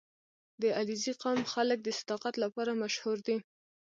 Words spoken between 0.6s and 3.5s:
•د علیزي قوم خلک د صداقت لپاره مشهور دي.